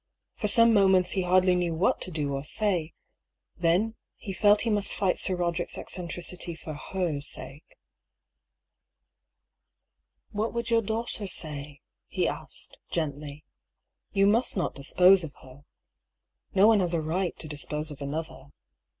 [0.35, 2.95] For some moments he hardly knew what to do or say;
[3.55, 7.77] then he felt he must fight Sir Roderick's eccentricity for her sake."
[10.31, 11.81] What would your daughter say?
[11.95, 13.45] '* he asked, gently."
[14.11, 15.65] You must not dispose of her.
[16.55, 18.47] No one has a right to dispose of another.